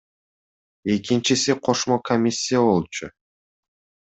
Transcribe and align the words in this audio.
Экинчиси 0.93 1.53
кошмо 1.65 1.97
комиссия 2.07 2.59
болчу. 2.67 3.05